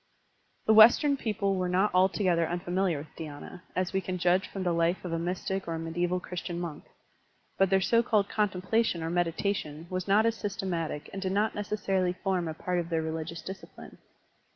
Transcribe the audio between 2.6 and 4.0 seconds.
miliar with dhySna, as